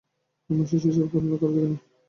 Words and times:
এমন 0.49 0.65
সৃষ্টিছাড়া 0.65 1.07
পছন্দও 1.07 1.37
কারো 1.41 1.53
দেখি 1.55 1.67
নি। 1.67 1.77